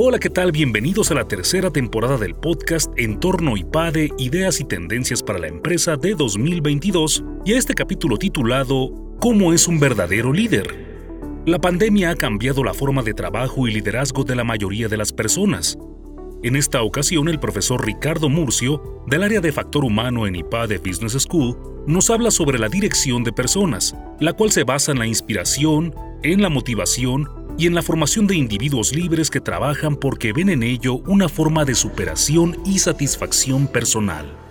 [0.00, 0.52] Hola, ¿qué tal?
[0.52, 5.96] Bienvenidos a la tercera temporada del podcast Entorno IPADE, Ideas y Tendencias para la Empresa
[5.96, 11.42] de 2022 y a este capítulo titulado ¿Cómo es un verdadero líder?
[11.46, 15.12] La pandemia ha cambiado la forma de trabajo y liderazgo de la mayoría de las
[15.12, 15.76] personas.
[16.44, 21.14] En esta ocasión, el profesor Ricardo Murcio, del área de factor humano en IPADE Business
[21.14, 21.56] School,
[21.88, 25.92] nos habla sobre la dirección de personas, la cual se basa en la inspiración,
[26.22, 30.62] en la motivación y en la formación de individuos libres que trabajan porque ven en
[30.62, 34.47] ello una forma de superación y satisfacción personal.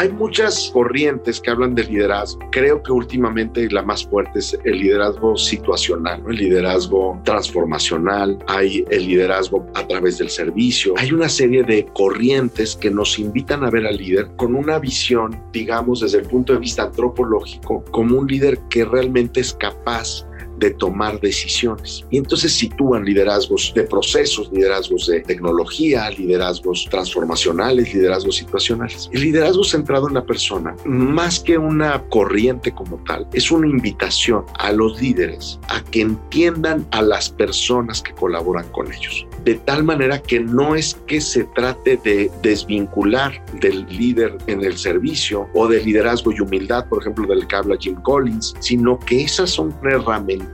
[0.00, 2.40] Hay muchas corrientes que hablan de liderazgo.
[2.52, 9.06] Creo que últimamente la más fuerte es el liderazgo situacional, el liderazgo transformacional, hay el
[9.06, 10.94] liderazgo a través del servicio.
[10.96, 15.38] Hay una serie de corrientes que nos invitan a ver al líder con una visión,
[15.52, 20.24] digamos, desde el punto de vista antropológico, como un líder que realmente es capaz
[20.60, 22.04] de tomar decisiones.
[22.10, 29.10] Y entonces sitúan liderazgos de procesos, liderazgos de tecnología, liderazgos transformacionales, liderazgos situacionales.
[29.12, 34.44] El liderazgo centrado en la persona, más que una corriente como tal, es una invitación
[34.58, 39.26] a los líderes a que entiendan a las personas que colaboran con ellos.
[39.44, 44.76] De tal manera que no es que se trate de desvincular del líder en el
[44.76, 49.22] servicio o de liderazgo y humildad, por ejemplo, del que habla Jim Collins, sino que
[49.22, 50.50] esas son herramientas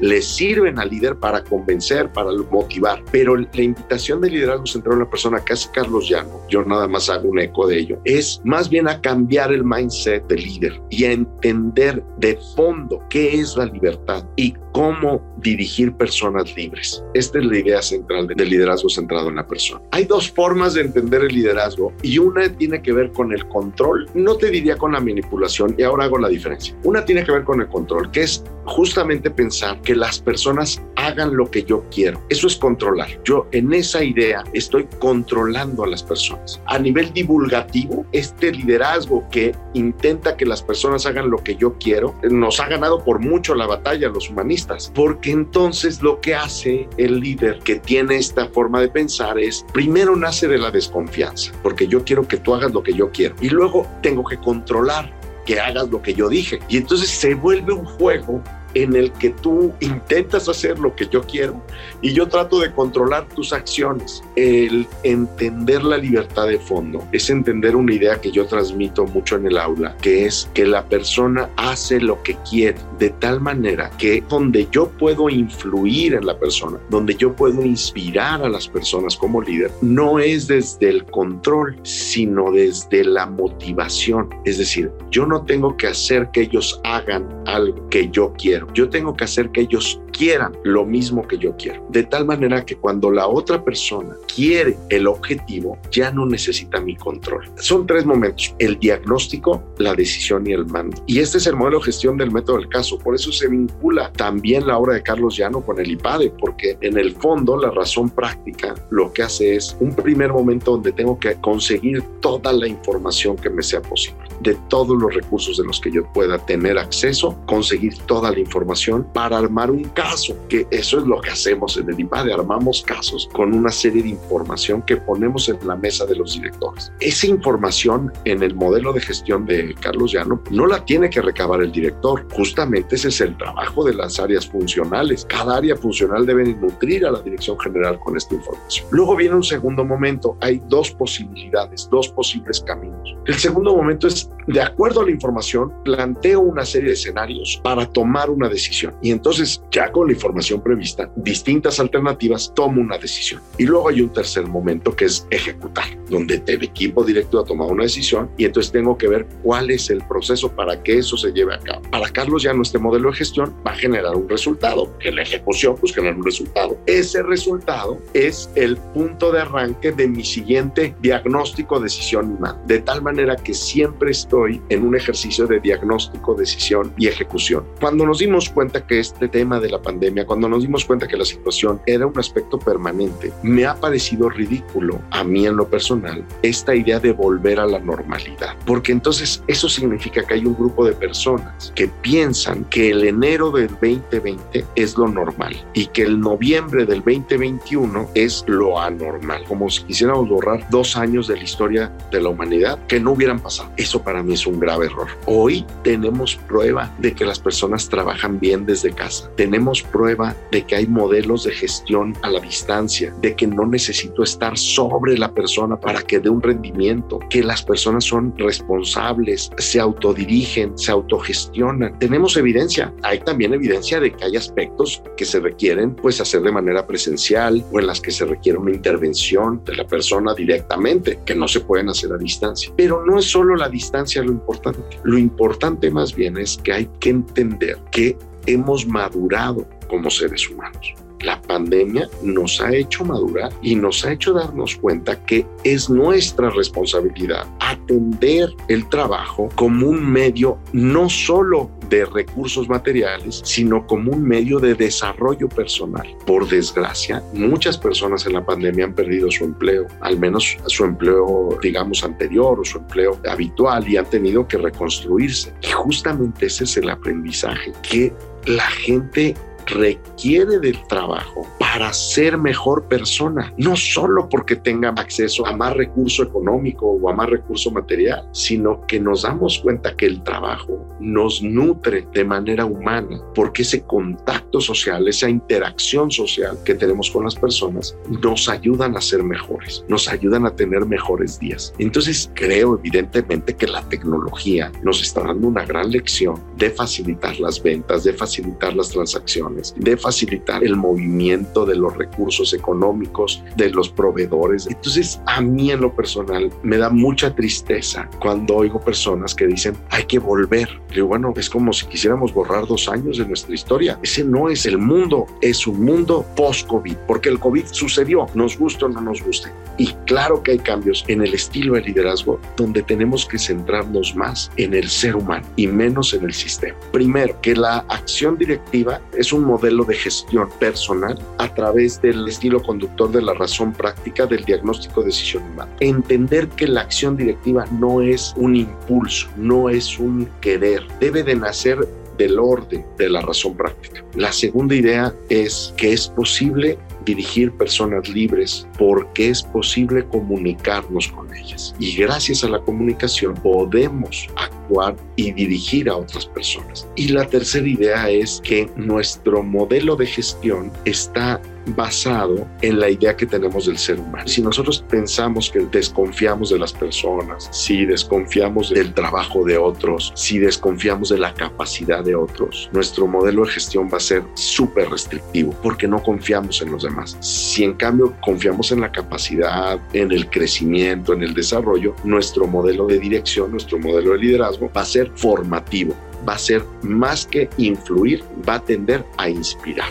[0.00, 3.02] le sirven al líder para convencer, para motivar.
[3.10, 6.88] Pero la invitación de liderazgo centrado en la persona que hace Carlos Llano, yo nada
[6.88, 10.80] más hago un eco de ello, es más bien a cambiar el mindset del líder
[10.90, 17.02] y a entender de fondo qué es la libertad y cómo dirigir personas libres.
[17.12, 19.82] Esta es la idea central del liderazgo centrado en la persona.
[19.90, 24.08] Hay dos formas de entender el liderazgo y una tiene que ver con el control.
[24.14, 26.76] No te diría con la manipulación y ahora hago la diferencia.
[26.84, 31.36] Una tiene que ver con el control, que es justamente pensar que las personas hagan
[31.36, 32.22] lo que yo quiero.
[32.28, 33.08] Eso es controlar.
[33.24, 36.60] Yo en esa idea estoy controlando a las personas.
[36.66, 42.14] A nivel divulgativo, este liderazgo que intenta que las personas hagan lo que yo quiero,
[42.30, 47.20] nos ha ganado por mucho la batalla los humanistas, porque entonces lo que hace el
[47.20, 52.04] líder que tiene esta forma de pensar es, primero nace de la desconfianza, porque yo
[52.04, 55.12] quiero que tú hagas lo que yo quiero, y luego tengo que controlar
[55.48, 56.58] que hagas lo que yo dije.
[56.68, 58.42] Y entonces se vuelve un juego
[58.82, 61.60] en el que tú intentas hacer lo que yo quiero
[62.02, 64.22] y yo trato de controlar tus acciones.
[64.36, 69.46] El entender la libertad de fondo es entender una idea que yo transmito mucho en
[69.46, 74.22] el aula, que es que la persona hace lo que quiere de tal manera que
[74.28, 79.42] donde yo puedo influir en la persona, donde yo puedo inspirar a las personas como
[79.42, 84.28] líder, no es desde el control, sino desde la motivación.
[84.44, 88.88] Es decir, yo no tengo que hacer que ellos hagan algo que yo quiero yo
[88.88, 91.86] tengo que hacer que ellos quieran lo mismo que yo quiero.
[91.90, 96.96] De tal manera que cuando la otra persona quiere el objetivo, ya no necesita mi
[96.96, 97.48] control.
[97.56, 101.00] Son tres momentos, el diagnóstico, la decisión y el mando.
[101.06, 102.98] Y este es el modelo de gestión del método del caso.
[102.98, 106.98] Por eso se vincula también la obra de Carlos Llano con el IPADE, porque en
[106.98, 111.34] el fondo la razón práctica lo que hace es un primer momento donde tengo que
[111.36, 115.92] conseguir toda la información que me sea posible, de todos los recursos de los que
[115.92, 120.07] yo pueda tener acceso, conseguir toda la información para armar un caso
[120.48, 124.10] que eso es lo que hacemos en el IPADE, armamos casos con una serie de
[124.10, 126.92] información que ponemos en la mesa de los directores.
[127.00, 131.60] Esa información en el modelo de gestión de Carlos Llano no la tiene que recabar
[131.62, 135.26] el director, justamente ese es el trabajo de las áreas funcionales.
[135.28, 138.86] Cada área funcional debe nutrir a la dirección general con esta información.
[138.90, 143.16] Luego viene un segundo momento, hay dos posibilidades, dos posibles caminos.
[143.26, 147.86] El segundo momento es, de acuerdo a la información, planteo una serie de escenarios para
[147.86, 148.94] tomar una decisión.
[149.02, 153.42] Y entonces, ya con la información prevista, distintas alternativas, tomo una decisión.
[153.58, 157.72] Y luego hay un tercer momento que es ejecutar, donde el equipo directo ha tomado
[157.72, 161.32] una decisión y entonces tengo que ver cuál es el proceso para que eso se
[161.32, 161.82] lleve a cabo.
[161.90, 165.74] Para Carlos ya este modelo de gestión va a generar un resultado, que la ejecución
[165.74, 166.78] pues genera un resultado.
[166.86, 172.62] Ese resultado es el punto de arranque de mi siguiente diagnóstico, decisión mando.
[172.66, 177.64] De tal manera que siempre estoy en un ejercicio de diagnóstico, decisión y ejecución.
[177.80, 181.16] Cuando nos dimos cuenta que este tema de la pandemia, cuando nos dimos cuenta que
[181.16, 186.22] la situación era un aspecto permanente, me ha parecido ridículo a mí en lo personal
[186.42, 190.84] esta idea de volver a la normalidad, porque entonces eso significa que hay un grupo
[190.84, 196.20] de personas que piensan que el enero del 2020 es lo normal y que el
[196.20, 201.92] noviembre del 2021 es lo anormal, como si quisiéramos borrar dos años de la historia
[202.10, 203.70] de la humanidad que no hubieran pasado.
[203.78, 205.08] Eso para mí es un grave error.
[205.24, 209.30] Hoy tenemos prueba de que las personas trabajan bien desde casa.
[209.36, 214.22] Tenemos prueba de que hay modelos de gestión a la distancia, de que no necesito
[214.22, 219.80] estar sobre la persona para que dé un rendimiento, que las personas son responsables, se
[219.80, 221.98] autodirigen, se autogestionan.
[221.98, 222.92] Tenemos evidencia.
[223.02, 227.64] Hay también evidencia de que hay aspectos que se requieren pues hacer de manera presencial
[227.72, 231.60] o en las que se requiere una intervención de la persona directamente, que no se
[231.60, 232.72] pueden hacer a distancia.
[232.76, 234.98] Pero no es solo la distancia lo importante.
[235.04, 238.16] Lo importante más bien es que hay que entender que
[238.48, 240.94] hemos madurado como seres humanos.
[241.20, 246.50] La pandemia nos ha hecho madurar y nos ha hecho darnos cuenta que es nuestra
[246.50, 254.22] responsabilidad atender el trabajo como un medio no solo de recursos materiales, sino como un
[254.22, 256.06] medio de desarrollo personal.
[256.26, 261.58] Por desgracia, muchas personas en la pandemia han perdido su empleo, al menos su empleo,
[261.62, 265.52] digamos, anterior o su empleo habitual y han tenido que reconstruirse.
[265.62, 268.12] Y justamente ese es el aprendizaje, que
[268.46, 269.34] la gente
[269.68, 276.22] requiere del trabajo para ser mejor persona, no solo porque tenga acceso a más recurso
[276.22, 281.42] económico o a más recurso material, sino que nos damos cuenta que el trabajo nos
[281.42, 287.34] nutre de manera humana, porque ese contacto social, esa interacción social que tenemos con las
[287.34, 291.74] personas, nos ayudan a ser mejores, nos ayudan a tener mejores días.
[291.78, 297.62] Entonces creo evidentemente que la tecnología nos está dando una gran lección de facilitar las
[297.62, 303.88] ventas, de facilitar las transacciones, de facilitar el movimiento de los recursos económicos, de los
[303.88, 304.66] proveedores.
[304.66, 309.76] Entonces a mí en lo personal me da mucha tristeza cuando oigo personas que dicen
[309.90, 313.98] hay que volver Digo, bueno, es como si quisiéramos borrar dos años de nuestra historia.
[314.02, 318.86] Ese no es el mundo, es un mundo post-COVID, porque el COVID sucedió, nos guste
[318.86, 319.50] o no nos guste.
[319.76, 324.50] Y claro que hay cambios en el estilo de liderazgo donde tenemos que centrarnos más
[324.56, 326.76] en el ser humano y menos en el sistema.
[326.90, 332.62] Primero, que la acción directiva es un modelo de gestión personal a través del estilo
[332.62, 335.72] conductor de la razón práctica del diagnóstico de decisión humana.
[335.80, 341.34] Entender que la acción directiva no es un impulso, no es un querer debe de
[341.34, 341.78] nacer
[342.18, 344.04] del orden de la razón práctica.
[344.14, 346.76] La segunda idea es que es posible
[347.08, 351.74] dirigir personas libres porque es posible comunicarnos con ellas.
[351.78, 356.86] Y gracias a la comunicación podemos actuar y dirigir a otras personas.
[356.96, 361.40] Y la tercera idea es que nuestro modelo de gestión está
[361.74, 364.26] basado en la idea que tenemos del ser humano.
[364.26, 370.38] Si nosotros pensamos que desconfiamos de las personas, si desconfiamos del trabajo de otros, si
[370.38, 375.54] desconfiamos de la capacidad de otros, nuestro modelo de gestión va a ser súper restrictivo
[375.62, 377.16] porque no confiamos en los demás.
[377.20, 382.86] Si en cambio confiamos en la capacidad, en el crecimiento, en el desarrollo, nuestro modelo
[382.86, 385.94] de dirección, nuestro modelo de liderazgo va a ser formativo,
[386.28, 389.90] va a ser más que influir, va a tender a inspirar.